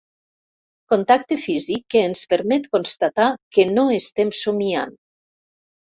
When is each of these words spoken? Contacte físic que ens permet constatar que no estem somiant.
Contacte 0.93 1.37
físic 1.41 1.83
que 1.95 2.01
ens 2.05 2.23
permet 2.33 2.67
constatar 2.77 3.27
que 3.59 3.67
no 3.77 3.87
estem 4.01 4.37
somiant. 4.43 4.97